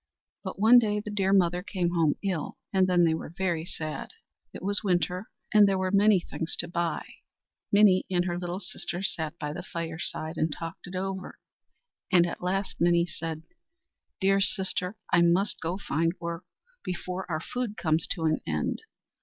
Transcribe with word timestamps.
But 0.43 0.59
one 0.59 0.79
day 0.79 0.99
the 0.99 1.11
dear 1.11 1.31
mother 1.31 1.61
came 1.61 1.91
home 1.91 2.15
ill; 2.23 2.57
and 2.73 2.87
then 2.87 3.03
they 3.03 3.13
were 3.13 3.35
very 3.37 3.65
sad. 3.65 4.09
It 4.51 4.63
was 4.63 4.83
winter, 4.83 5.29
and 5.53 5.67
there 5.67 5.77
were 5.77 5.91
many 5.91 6.19
things 6.21 6.55
to 6.55 6.67
buy. 6.67 7.05
Minnie 7.71 8.07
and 8.09 8.25
her 8.25 8.39
little 8.39 8.59
sister 8.59 9.03
sat 9.03 9.37
by 9.37 9.53
the 9.53 9.61
fireside 9.61 10.37
and 10.37 10.51
talked 10.51 10.87
it 10.87 10.95
over, 10.95 11.37
and 12.11 12.25
at 12.25 12.41
last 12.41 12.77
Minnie 12.81 13.05
said: 13.05 13.43
"Dear 14.19 14.41
sister, 14.41 14.95
I 15.13 15.21
must 15.21 15.61
go 15.61 15.73
out 15.75 15.81
to 15.81 15.85
find 15.85 16.13
work, 16.19 16.45
before 16.83 17.27
the 17.29 17.39
food 17.39 17.77
comes 17.77 18.07
to 18.07 18.23
an 18.23 18.41
end." 18.47 18.81